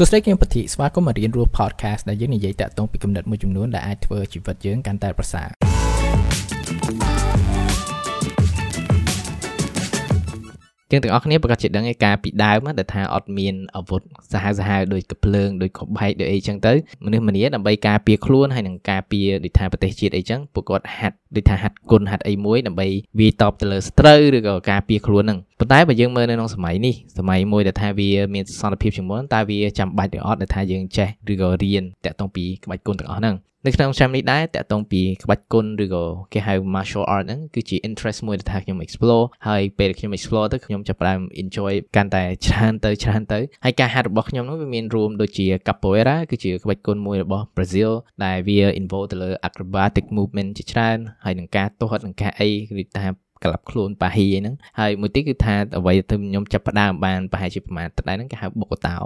[0.00, 5.48] សួស្តីខ្ញុំពធីស្វាគមន៍មករៀនរស់ podcast ដែលយើងនិយាយតាក់ទងពីគំនិតមួយចំនួនដែលអាចធ្វើជីវិតយើងកាន់តែប្រសើរ
[10.90, 16.72] យើងទាំងអស់គ្នាប្រកាសជាដឹងឯការពីដើមដែលថាអត់មានអាវុធសាហាវសាហាវដូចកភ្លើងដូចកបែកដូចអីចឹងទៅ
[17.04, 22.88] មនុស្សម្នាដើម្បីការពារខ្លួនហើយនឹងការពារដូចថាប្រទេសជាតិអីចឹងពួកគាត់ហាត់ដូចថាហាត់គុណហាត់អីមួយដើម្បី
[23.20, 47.90] វាយតបទៅលើសត្រូវឬក៏ការពារខ្លួនហ្នឹង ប៉ុន្តែបើយើងមើលនៅក្នុងសម័យនេះសម័យមួយដែលថាវាមានសន្តិភាពជាងមុនតើវាចាំបាច់ឬអត់ដែលថាយើងចេះឬក៏រៀនតាក់ទងពីក្បាច់គុណទាំងអស់ហ្នឹងនៅក្នុងឆ្នាំនេះដែរតាក់ទងពីក្បាច់គុណឬក៏គេហៅ martial art ហ្នឹងគឺជា interest មួយដែលថាខ្ញុំ explore ហើយពេលខ្ញុំ explore ទៅខ្ញុំចាប់ផ្ដើម enjoy កាន់តែច្រើនទៅច្រើនទៅហើយការហាត់របស់ខ្ញុំនោះវាមានរួមដូចជា capoeira គឺជាក្បាច់គុណមួយរបស់ Brazil
[48.24, 53.06] ដែលវា involve ទៅលើ acrobatic movement ជាច្រើនហើយនឹងការទាត់នឹងការអីគឺថា
[53.44, 58.96] ក្លាប់ខ្លួនប៉ាហ៊ីអីហ្នឹងហើយមួយទៀតគឺថាអ្វីដែលខ្ញុំចាប់ផ្ដើមបានប្រហែលជាប្រហែលទឹកដែរហ្នឹងគេហៅបុកតោ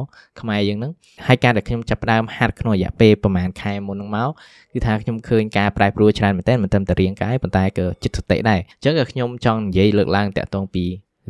[0.40, 0.92] ខ្មែរយើងហ្នឹង
[1.26, 4.30] ហើយការដែលខ្ញុំចាប់ផ្ដើមហាត់ក្នុងរយៈពេលប្រហែលខែមុនហ្នឹងមក
[4.72, 10.84] គឺថាខ្ញុំឃើញការប្រែប្រួលច្រើនមែនទែនមិនត្រឹមតែរាងកាយប៉ុន្តែក៏ចិត្តសតិដែរអញ្ចឹងក៏ខ្ញុំចង់និយាយលើកឡើងតាក់ទងពី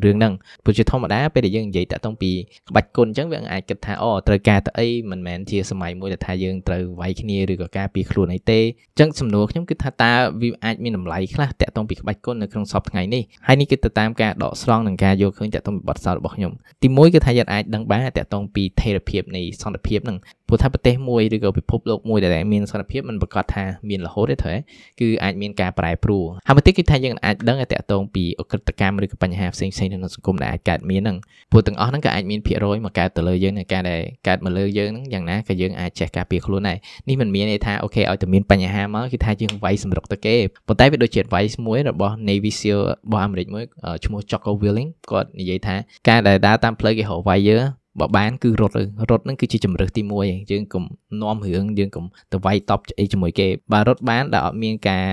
[0.04, 0.32] រឿងហ្នឹង
[0.64, 2.30] ព្រោះជាធម្មតាពេលដែលយើងនិយាយតាក់ទងពី
[2.68, 20.18] ក្បាច់គុណអញ្ចឹងវាអាចគិតថាអូត្រូវការទៅអីមិនមែនជាសម័យមួយដែលថាយើងត្រូវវាយគ្នាឬក៏ការពីខ្លួនអីទេអញ្ចឹងសំណួរខ្ញុំគឺថាតើវាអាចមានតម្លៃខ្លះតាក់ទងពីក្បាច់គុណនៅក្នុងសពថ្ងៃនេះហើយនេះគឺទៅតាមការដកស្រង់និងការយកឃើញតាក់ទងពីបទសោតរបស់ខ្ញុំទីមួយគឺថាយើងអាចដឹងបានតាក់ទងពីថេរភាពនៃសន្តិភាពហ្នឹង
[20.52, 24.58] ព្រោះថាប្រទេសមួយឬក៏ពិភពលោកមួយដែលមានសន្តិភាពมันប្រកាសថាមានរហូតទេត្រូវ
[25.00, 31.16] គឺអាចមានការប្រែប្រួលហើយមួយទៀតគឺថាយើងអាចដឹងតាក់ទងពីអក្រិតកម្មឬក៏បញ្ហាផ្សេងៗក្នុងសង្គមដែលអាចកើតមានហ្នឹង
[31.50, 40.36] ព្រោះទាំងអស់ហ្នឹងក៏អាចមានភាគរយមកកើតទៅលើយើងនៃការដែលកើតមកលើយើងហ្នឹងយ៉ាងណាក៏យើងអាចចេះការពារខ្លួនដែរនេះមិនមានន័យថាអូខេឲ្យតែមានបញ្ហាមកគឺថាយើងវាយសម្រុកទៅគេ
[40.66, 43.64] ប៉ុន្តែវាដូចជា advice មួយរបស់ Navy SEAL របស់អាមេរិកមួយ
[44.04, 45.76] ឈ្មោះ Jocko Willing គាត់និយាយថា
[46.08, 48.74] ការដែលដើរតាមផ្លូវគេរកវាយយើង បើបានគឺរត់
[49.10, 50.84] រត់ហ្នឹងគឺជាជំរើសទី1យើងកុំ
[51.22, 55.06] នាំរឿងយើងកុំទៅវាយតប់អីជាមួយគេបើរត់បានដែលអត់មានការ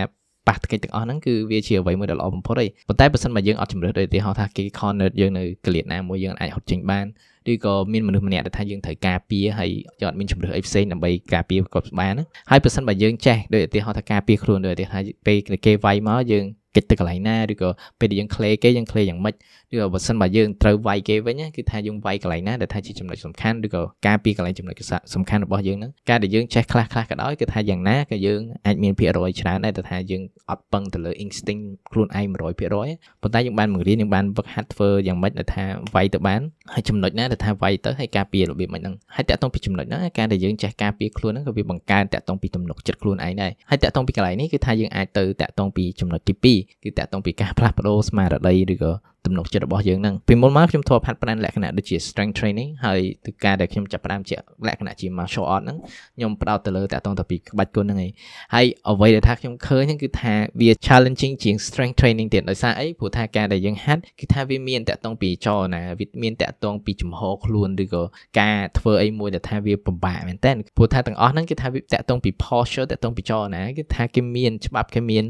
[0.48, 7.06] ប៉ះទង្គិចទាំងអស់ហ្នឹងគឺវាជាអ្វីមួយដែលល្អបំផុតឯងប៉ុន្តែបើសិនបើយើងអត់ជំរឿនដូចឧទាហរណ៍ថាគេ corner យើងនៅកលៀតណាមួយយើងអាចហត់ចេញបាន
[7.52, 9.70] ឬក៏មានមនុស្សម្នាក់ដែលថាយើងត្រូវការពារហើយ
[10.02, 12.16] យើងអត់មានជំរឿនអីផ្សេងដើម្បីការពារគាត់បាន
[12.52, 16.46] ហើយបើសិនបើយើងចេះដូចឧទាហរណ៍ថាការពារខ្លួនដូចឧទាហរណ៍ពេលគេវាយមកយើង
[16.76, 17.70] កិច្ចទៅកន្លែងណាឬក៏
[18.00, 19.36] ពេលដែលយើងក្លេគេយើងក្លេយ៉ាងម៉េច
[19.74, 24.76] ឬក៏បើសិនបើយើងត្រូវវាយគេវិញគឺថាយើងវាយកន្លែងណាដែលថាជាចំណុចសំខាន់ឬក៏ការពីកន្លែងចំណុច
[25.16, 35.66] សំខាន់របស់យើងហ្នឹងការដែលយើងចេះខ្លះខ្លះក៏ដោយគឺថាយ៉ាងណាក៏យើងអាចមានភាគរយច្រើនដែរតែថាយើងអត់ពឹងទៅលើ instinct ខ្លួនឯង100%ប៉ុន្តែយើងបានបង្រៀនយើងបានវឹកហាត់ធ្វើយ៉ាងម៉េចដែលថា
[35.96, 36.42] វាយទៅបាន
[36.74, 48.92] ហើយចំណុចណាដែលថាវាយទៅហើយការពាររបៀបម៉េចហ្នឹងហើយតាក់ទងពីចំណុចហ្នឹងការដែលយើងចេះការពារខ្លួនហ្នឹងក៏វាបង្កើនតាក់ទងពីទំនុកចិត្តខ្លួនឯងដែរហើយតាក់ទងពីកន្លែងនេះគឺថាយើងអាចទៅតាក់ទងពីចំណុចទី2គឺតាក់ទងពីការផ្លាស់ប្ដូរស្មារតីឬក៏
[49.26, 54.36] ទំនុកចិត្តរបស់យើងហ្នឹងពីមុនមកខ្ញុំធ្លាប់ហាត់ប្រាណលក្ខណៈដូចជា strength training ហើយទៅការដែលខ្ញុំចាប់ផ្ដើមជា
[54.68, 55.78] លក្ខណៈជា martial art ហ្នឹង
[56.18, 58.12] ខ្ញុំផ្ដោតទៅលើតាក់ទងទៅពីក្បាច់គុណហ្នឹងឯង
[58.54, 68.04] ហើយអ្វីដែលថាខ្ញុំឃើញហ្នឹងគឺថាវា challenging ជាង strength training ទៀតដោយសារអីព្រោះថាការដែលយើងហាត់គឺថាវាមានតាក់ទងពីចលនាវាមានតាក់ទងពីចំហខ្លួនឬក៏
[68.40, 75.26] ការធ្វើអីមួយដែលថាវាពិបាកមែនតើព្រោះថាទាំងអស់ហ្នឹងគឺថាវាតាក់ទងពី posture តាក់ទងពីចលនាគឺថាគេមានច្បាប់គេមាន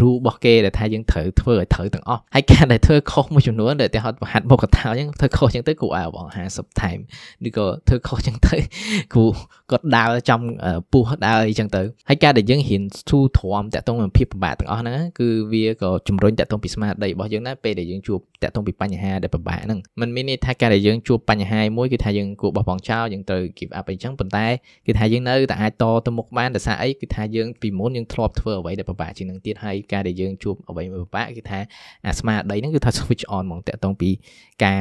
[0.00, 7.02] rule របស់គេដែលថាយើងត្រូវធ្វើឲ្យត្រូវទាំងអស់ហើយការដែលធ្វើខុសមួយចំនួនដែលតែហត់ហាត់បុកកថាអញ្ចឹងធ្វើខុសអញ្ចឹងទៅគ្រូអើបង50 time
[7.46, 8.56] ឬក៏ធ្វើខុសអញ្ចឹងទៅ
[9.14, 9.24] គ្រូ
[9.70, 10.40] គាត់ដើរចំ
[10.92, 24.46] ពោះដើរអីចឹងទៅហើយការដែលយើងហ៊ានស៊ូទ្រាំតាក់ទងនឹងភាពពិបាកទាំងអស់ហ្នឹងគឺវាក៏ជំរុញតាក់ទងពីស្មារតីរបស់យើងដែរពេលដែលយើងជួបតាក់ទងពីបញ្ហាដែលពិបាកហ្នឹងมันមានន័យថាការដែលយើងជួបបញ្ហាមួយគឺថាយើងគួរបោះបង់ចោលយើងត្រូវ give up អីចឹងប៉ុន្តែ
[24.86, 31.60] គឺថាយើងនៅតែអាចតទៅមុខបានដោយសារអីគឺថាយើងពីមុនយើងធ្លាប់ធ្វើអ្វីដែលពិបាកជាងនឹងទៀតហើយការដែលយើងជួបអ្វីមួយពិបាកគឺថា
[32.06, 34.10] អាស្មារតីហ្នឹងគឺថា switch on ហ្មងតាក់ទងពី
[34.64, 34.80] ការ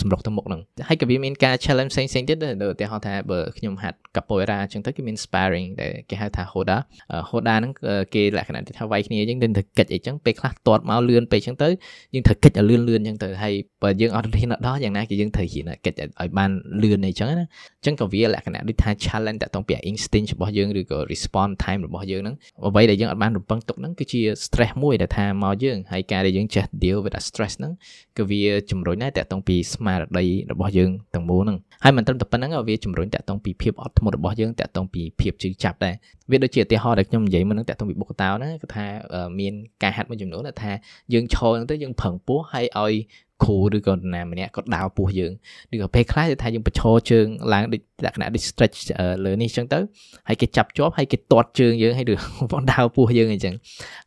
[0.00, 6.78] សម្រុកទៅមុខហ្នឹងហើយក៏វាមានការ challenge ផ្សេងផ្សេងទៀតដូចឧទាហរណ៍ថាបើខ្ញុំហាត់ capoeira អញ្ចឹងទៅគេមាន sparring ដែលគេហៅថា hoda
[7.30, 7.72] hoda ហ្នឹង
[8.14, 11.68] គេលក្ខណៈថាវាយគ្នាអញ្ចឹងយើងត្រូវកិច្ចអីចឹងពេលខ្លះទាត់មកលឿនពេកអញ្ចឹងទៅ
[12.14, 16.50] យើងត្រូវកិច្ចឲ្យលឿនលឿនអញ្ចឹងទៅហើយបើយើងអត់រៀនដល់យ៉ាងណាគេយើងត្រូវរៀនកិច្ចឲ្យបាន
[16.82, 22.36] លឿនអីចឹងណាអញ្ចឹងក៏វាលក្ខណៈដូចថា challenge តាក់ទងពី instinct របស់យើងឬក៏ response time របស់យើងហ្នឹង
[22.66, 27.72] អ្វីដែលយើងអត់បានរំពឹងទុកហ្នឹងគឺជា stress មួយដែលថាមកយើងហើយការដែលយើងចេះ deal with that stress ហ្នឹង
[28.18, 35.94] ក៏វាជំរុញដែរតាក់ទងពីស្មារតីរបស់យើងទាំងមូលហ្នឹងហើយមិនត្រឹមតែប៉ុណ្្នឹងវាជំរុញតាក់ទងពីភាពអត់ធ្មត់របស់យើងតាក់ទងពីភាពជឿចាប់ដែរ
[36.30, 38.86] វាដូចជាឧទាហរណ៍ដែលខ្ញុំនិយាយមុនហ្នឹងតាក់ទងពីបុកតោណាគឺថា
[39.40, 40.72] មានការហាត់មួយចំនួនថា
[41.12, 42.94] យើងឈរហ្នឹងទៅយើងប្រឹងពោះហើយឲ្យ
[43.44, 45.32] គ្រូឬក៏ណាម្នាក់គាត់ដាវពោះយើង
[45.74, 48.78] ឬក៏ពេលខ្លះគឺថាយើងបញ្ឈរជើងឡើងដូចលក្ខណៈដូច stretch
[49.24, 49.78] លើនេះអញ្ចឹងទៅ
[50.28, 52.14] ហើយគេចាប់ជាប់ហើយគេទាត់ជើងយើងហើយឬ
[52.52, 53.54] បងដាវពោះយើងអញ្ចឹង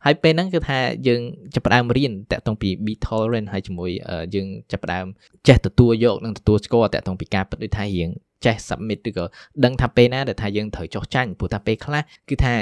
[0.04, 0.78] ហើយពេលហ្នឹងគឺថា
[1.08, 1.20] យើង
[1.54, 3.90] ចាប់ផ្ដើមរៀនតាក់ទងពី be tolerant ហើយជាមួយ
[4.34, 5.06] យើងចាប់ផ្ដើម
[5.48, 8.10] ចេះទទួលយកនិងទទួលស្គាល់តាក់ទងពីការពិតដូចថារៀង
[8.44, 9.24] ចេះ submit ឬក៏
[9.64, 12.52] ដឹងថាពេលណាដែលថាយើងត្រូវចោះចាញ់ព្រោះថាពេលខ្លះគឺថា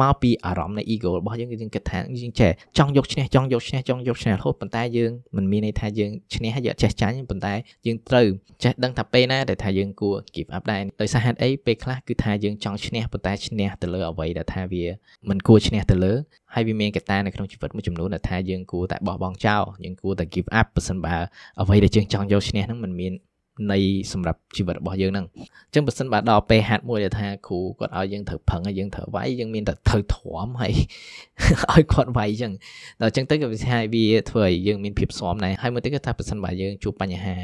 [0.00, 7.54] មកពីអារម្មណ៍នៃ ego របស់យើងគឺយើងគិតថាយើងចេះចង់យកឈ្នះចង់យកឈ្នះចង់យកឈ្នះរហូតប៉ុន្តែយើងមិនមានន័យថាយើងឈ្នះហើយយកចេះចាញ់ប៉ុន្តែ
[7.86, 8.26] យើងត្រូវ
[8.62, 14.84] ចេះដឹងថាពេលណាដែលថាយើងគួរ give up ដែរដោយសារហេតុអីពេលខ្លះគឺថាយើងចង់ឈ្នះប៉ុន្តែឈ្នះទៅលើអ្វីដែលថាវា
[15.28, 16.12] មិនគួរឈ្នះទៅលើ
[16.54, 21.16] ហើយវាមានកត្តានៅក្នុងជីវិតមួយចំនួនដែលថាយើងគួរតែបោះបង់ចោលយើងគួរតែ give up បើសិនបើ
[21.60, 23.12] អ្វីដែលយើងចង់យកឈ្នះហ្នឹងមិនមាន
[23.72, 23.78] នៃ
[24.12, 30.72] សម្រាប់ជីវិតរបស់យើងហ្នឹងអញ្ចឹងបើសិនបើដល់ពេលហាត់មួយដែលថាគ្រូគាត់ឲ្យយើងត្រូវផឹងហើយយើងត្រូវវាយយើងមានតែត្រូវទ្រាំហើយ
[31.72, 32.52] ឲ្យគាត់វាយអញ្ចឹង
[33.00, 37.36] ដល់អញ្ចឹងទៅក៏វាថាវាធ្វើឲ្យយើងមានភាពស្មដែរហើយមួយទៀតគឺថាបើសិនបើយើងជួបបញ្ហា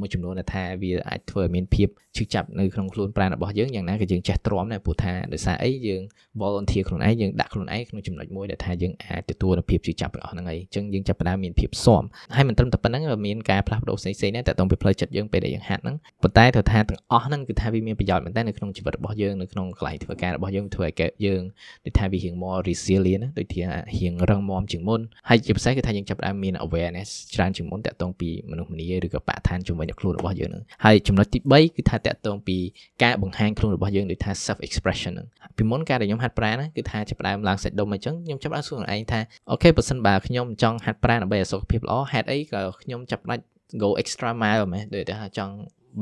[0.00, 6.02] មួយចំនួនដែលថាវាអាចធ្វើឲ្យមានភាពឈឺចាប់នៅក្នុងខ្លួនប្រាណរបស់យើងយ៉ាងណាក៏យើងចេះទ្រាំដែរព្រោះថាដោយសារអីយើង
[6.40, 21.42] volunteer ខ្លួនឯងយើងដាក់ខ្លួនឯងក្នុងចំណុចមួយដែលថាយើងអាចទទួលនូវភាពឈឺចាប់របស់ហ្នឹងហើយអញ្ចឹងយើងចាប់ផ្ដើមមានភាពស្មហើយមិនត្រឹមតែប៉ុណ្្នឹងមានការផ្លាស់ប្ដូរផ្សេងៗដែរតែតទៅពីផ្លូវចិត្តយើងពេលដែលយើងហាត់ហ្នឹងប៉ុន្តែត្រូវថាទាំងអស់ហ្នឹងគឺថាវាមានប្រយោជន៍មែនតើនៅក្នុងជីវិតរបស់យើងនៅក្នុងកន្លែងធ្វើការរបស់យើងធ្វើឲ្យយើង
[21.84, 23.62] ដូចថាវារៀង more resilient ដូចថា
[23.98, 32.56] រៀងរឹងមាំជាងមុនហើយជាពិសេសគឺថាយើងចាប់ផ្ដើមមាន awareness ច្រើនជាងមុនតាក់ទងពីមនុស្សម្នាឬក៏បរិស្ថានជំនាញខ្លួនរបស់យើងហ្នឹងហើយចំណុចទី3គឺថាតាក់ទងពី
[33.02, 43.42] ការបង្ហាញខ្លួនរបស់យើងដូចថា self expression ហ្នឹងពីមុនការដែលខ្ញុំហាត់ប្រាណគឺថាចាប់ផ្ដើមឡើងសាច់ដុំអញ្ចឹងខ្ញុំចាប់ផ្ដើមសួរខ្លួនឯងថាអូខេបើសិនបើខ្ញុំចង់ហាត់ប្រាណដើម្បីឲ្យសុខភាពល្អហេតុអីក៏ខ្ញុំចាប់ផ្ដាច់
[43.82, 45.54] go extra mile មែនដូចថាចង់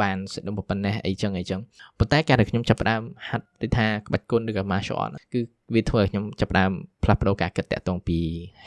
[0.02, 1.60] បានសិទ្ធិប៉ុណ្ណេះអីចឹងអីចឹង
[1.98, 5.40] ប៉ុន្តែការដែលខ្ញុំចាប់ផ្ដើមហាត់ដូចថាក្បាច់គុណឬក៏ martial art គឺ
[5.74, 6.70] វាធ្វើឲ្យខ្ញុំចាប់ផ្ដើម
[7.04, 8.18] ផ្លាស់ប្ដូរការគិតតាក់ទងពី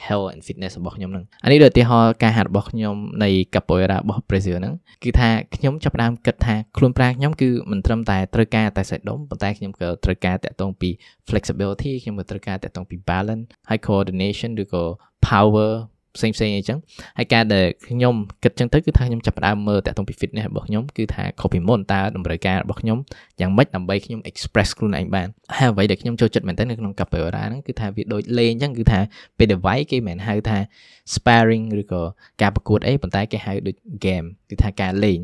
[0.06, 10.90] health and fitness របស់ខ្ញុំហ្នឹងអានេះដូចឧទាហរណ៍ការហាត់របស់ខ្ញុំនៃ capoeira របស់ Brazil ហ្នឹងគឺថាខ្ញុំចាប់ផ្ដើមគិតថាខ្លួនប្រាណខ្ញុំគឺមិនត្រឹមតែត្រូវការតែសាច់ដុំប៉ុន្តែខ្ញុំក៏ត្រូវការតាក់ទងពី
[11.30, 14.84] flexibility ខ្ញុំក៏ត្រូវការតាក់ទងពី balance ហើយ coordination ឬក៏
[15.28, 15.72] power
[16.16, 16.80] ផ្សេងផ្សេងអីចឹង
[17.18, 18.14] ហើយការដែលខ្ញុំ
[18.44, 22.98] គិតចឹងទៅគឺថាខ្ញុំចាប់ផ្ដើមមើលតាក់ទងពី fitness របស់ខ្ញុំគឺថាខុសពីមុនតើតម្រូវការរបស់ខ្ញុំ
[23.40, 25.28] យ៉ាងម៉េចដើម្បីខ្ញុំ express ខ្លួនឯងបាន
[25.58, 29.00] ហើយអ្វីដែលខ្ញុំចូលចិត្តមែនតើនៅក្នុង capoeira ហ្នឹងគឺថាវាដូចលេងចឹងគឺថា
[29.38, 30.58] ពេល device គេមិនហៅថា
[31.14, 32.04] sparring ឬក៏
[32.42, 33.76] ការប្រកួតអីប៉ុន្តែគេហៅដូច
[34.06, 35.20] game គឺថាការលេង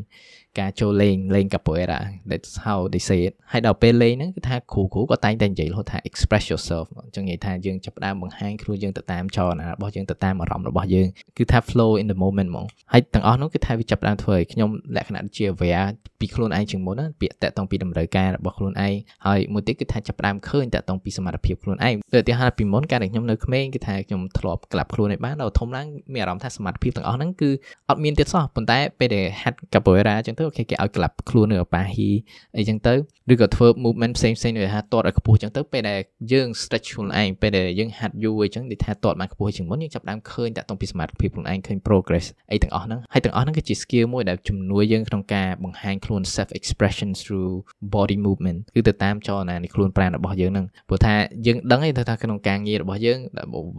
[0.58, 1.98] ការចូលលេងលេង capoeira
[2.30, 11.08] that's how they say it ហើយដល់ពេលលេងហ្នឹងគឺថាគ្រូគ្រូក៏តែងតែនិយាយរហូតថា express yourself អញ្ចឹងនិយាយថាយើងចាប់ផ្ដើមបង្ហាញខ្លួនយើងទៅតាមចលនារបស់យើងទៅតាមអារម្មណ៍របស់យើង
[11.38, 15.88] គឺថា flow in the moment ហ្មងហើយទាំងអស់នោះគឺថាវាចាប់ផ្ដើមធ្វើឲ្យខ្ញុំលក្ខណៈដូចជា aware
[16.20, 18.94] ពីខ្លួនឯងជាងមុនណាពាក្យតាក់ទងពីតម្រូវការរបស់ខ្លួនឯង
[19.26, 27.50] ហើយមួយទៀតគឺថាចាប់ផ្ដើមឃើញតាក់ទងពីសមត្ថភាពខ្លួនឯងដូចឧទាហរណ៍ពីមុនកាលដែលខ្ញុំនៅក្មេងគឺថាខ្ញុំធ្លាប់ក្លាប់ខ្លួនឯងបានដល់ធំឡើងមានអារម្មណ៍ថាសមត្ថភាពទាំងអស់ហ្នឹងគឺ
[27.88, 32.10] អត់មានទៀតសោះប៉ុន្តែពេលដែលហាត់ capoeira អញ្ចឹងទៅអូខេគេឲ្យក្លាប់ខ្លួននៅប៉ាហ៊ី
[32.56, 32.94] អីចឹងទៅ
[33.32, 36.00] ឬក៏ធ្វើ movement ផ្សេងផ្សេងដូចថាតតឲ្យខ្ពស់ចឹងទៅពេលដែល
[36.32, 47.52] យើង stretch ខ្លួនឯងពេលដែលយើងហាត់យូរអីចឹងដូចថាតតបានខ្ពស់ជាងមុនយើងចាប់ដើមឃើញតាក់ទងពីសមត្ថភាពខ្លួនឯងឃើញ progress អីទាំងអស់ហ្នឹងហើយទាំងអស់ហ្នឹងគឺជា skill មួយដែលជំនួយយើងក្នុងការបង្ហាញខ្លួន self expression through
[47.94, 51.14] body movement គឺទៅតាមចលនានៃខ្លួនប្រាណរបស់យើងហ្នឹងព្រោះថា
[51.46, 53.18] យើងដឹងឯងថាក្នុងការងាររបស់យើង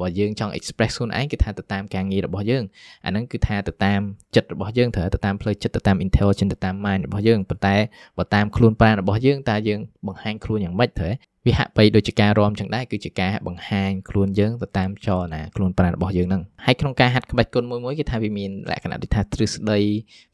[0.02, 2.64] បើយើងចង់ express ខ្លួនឯងគឺថាទៅតាមការងាររបស់យើង
[3.06, 4.02] អាហ្នឹងគឺថាទៅតាម
[4.36, 7.76] ចិត្តរបស់យើងត្រូវទៅតាមផ្លូវចិត្តទៅតាម intelligence ទៅតាម mind របស់យើងប៉ុន្តែ
[8.18, 11.10] បើតាមខ្លួនប្រាណរបស់យើងតើយើងបង្ហាញខ្លួនយ៉ាងម៉េចត្រូ
[11.46, 19.80] វវាហាក់បីដូចជាការរំចឹងដែរគឺជាការបង្ហាញខ្លួនយើងទៅតាមចលនាខ្លួនប្រាណរបស់យើងហ្នឹងហើយក្នុងការហាត់ក្បាច់គុណមួយមួយគេថាវាមានលក្ខណៈដូចថាទ្រឹស្ដី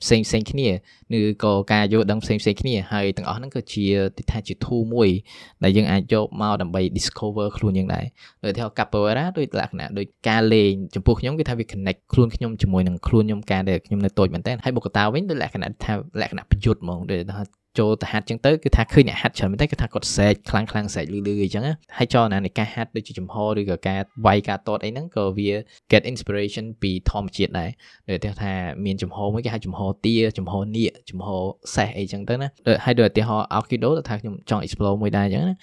[0.01, 0.67] ផ្សេងផ្សេងគ្នា
[1.17, 3.85] ឬក៏ការយល់ដឹងផ្សេងផ្សេងគ្នាហើយទាំងអស់ហ្នឹងក៏ជា
[4.17, 5.09] ដូចថាជា tool មួយ
[5.63, 8.05] ដែលយើងអាចយកមកដើម្បី discover ខ្លួនយើងដែរ
[8.45, 17.41] ដូចថា capoeira ដូចលក្ខណៈដូចការលេងចំពោះខ្ញុំគឺថាវា connect ខ្លួនខ្ញុំជាមួយនឹងខ្លួនខ្ញុំការដែលខ្ញុំនៅតូចមែនតើហើយបុគ្គតាវិញដូចលក្ខណៈថាលក្ខណៈប្រយុទ្ធហ្មងដូចថា
[17.79, 21.63] ចូលទៅហាត់ចឹងទៅគឺថាឃើញអ្នកហាត់ច្រើនមែនទេគឺថាគាត់សែកខ្លាំងខ្លាំងសែកលឺលឺអីចឹង
[21.97, 25.49] ហើយចលនានៃការហាត់ដូចជាចំហឬក៏ការវាយការតតអីហ្នឹងក៏វា
[25.91, 27.69] get inspiration ពីធម្មជាតិដែរ
[28.09, 28.53] ដូចថា
[28.85, 31.27] មានចំហមួយគេហៅចំហទាចំហនៀកចំហ
[31.75, 32.47] សេះអីចឹងទៅណា
[32.85, 35.55] ហើយដូចឧទាហរណ៍ Aikido ទៅថាខ្ញុំចង់ explore មួយដែរចឹងណា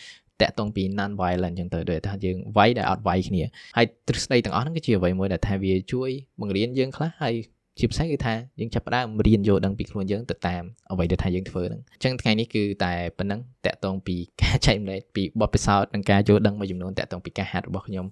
[0.43, 3.43] តាក់ទងពី non violent ចឹងទៅដូចថាយើងវាយដែលអត់វាយគ្នា
[3.77, 7.35] ហើយទ្រឹស្ដីទាំងអស់ហ្នឹងគឺជាអ្វីមួយដែលថាវាជួយបង្រៀនយើងខ្លះហើយ
[7.79, 18.07] ជាពិសេសគឺថាយើងចាប់ផ្ដើមរៀនយល់ដឹងពីខ្លួនយើងទៅតាមអ្វីដែលថាយើងធ្វើហ្នឹងអញ្ចឹងថ្ងៃនេះគឺតែប៉ុណ្្នឹងតកតងពីការចែកម្លែកពីបទពិសោធន៍និងការយល់ដឹងមួយចំនួនតកតងពីការហាត់របស់ខ្ញុំ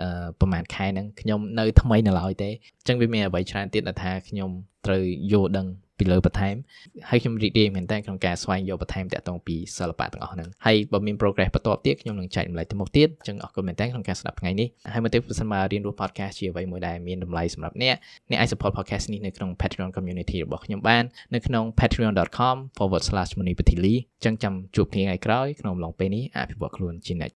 [0.00, 4.50] អឺប្រហែលខែហ្នឹងខ្ញុំនៅថ្មីនៅឡើយទេអញ្ចឹងវាមានអ្វីច្រើនទៀតដែលថាខ្ញុំ
[4.86, 5.66] ត្រូវយល់ដឹង
[5.98, 6.56] ពីលើបន្ថែម
[7.10, 17.94] ហើយខ្ញុំរីករាយមែនតើក្នុងការស្វែងយកបន្ថែមតាក់ទងពីសិល្បៈទាំងអស់ហ្នឹងហើយបើមាន progress បន្តទៀតខ្ញុំនឹងចែកម្លែកទៅមុខទៀតអញ្ចឹងអរគុណមែនតើក្នុងការស្ដាប់ថ្ងៃនេះហើយមកទៀតបើសិនមករៀនរស់ podcast ជាអ្វីមួយដែលមានតម្លៃសម្រាប់អ្នក
[18.30, 27.26] អ្នកអាច support podcast នេះនៅក្នុង Patreon community របស់ខ្ញុំបាននៅក្នុង patreon.com/monipatili អញ្ចឹងចាំជួបគ្នាថ្ងៃក្រោយក្នុងអំឡុងពេលនេះអភិវឌ្ឍខ្លួនជានិច្ច